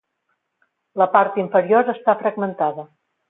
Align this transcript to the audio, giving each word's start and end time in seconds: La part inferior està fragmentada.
La 1.01 1.07
part 1.17 1.37
inferior 1.43 1.93
està 1.95 2.17
fragmentada. 2.25 2.87